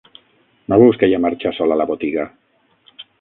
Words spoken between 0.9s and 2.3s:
que ja marxa sola la botiga